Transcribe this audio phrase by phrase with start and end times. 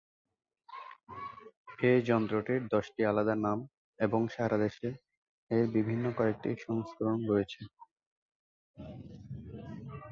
[1.83, 3.59] এই যন্ত্রটির দশটি আলাদা নাম
[3.99, 4.89] এবং সারা দেশে
[5.51, 7.61] এর বিভিন্ন কয়েকটি সংস্করণ রয়েছে।